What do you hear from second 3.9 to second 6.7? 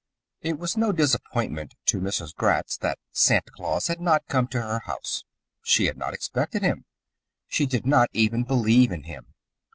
not come to her house. She had not expected